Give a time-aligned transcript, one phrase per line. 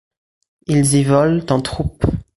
[0.65, 2.07] Ils y volent en troupes.